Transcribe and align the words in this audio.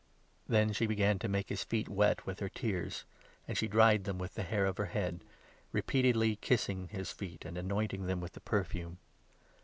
38 0.47 0.65
Then 0.65 0.73
she 0.73 0.87
began 0.87 1.19
to 1.19 1.27
make 1.27 1.49
his 1.49 1.63
feet 1.63 1.87
wet 1.87 2.25
with 2.25 2.39
her 2.39 2.49
tears, 2.49 3.05
and 3.47 3.55
she 3.55 3.67
dried 3.67 4.03
them 4.03 4.17
with 4.17 4.33
the 4.33 4.41
hair 4.41 4.65
of 4.65 4.77
her 4.79 4.85
head, 4.87 5.23
repeatedly 5.71 6.37
ki 6.37 6.57
sing 6.57 6.87
his 6.87 7.11
feet 7.11 7.45
and 7.45 7.55
anointing 7.55 8.07
them 8.07 8.19
with 8.19 8.31
the 8.33 8.41
perfume. 8.41 8.97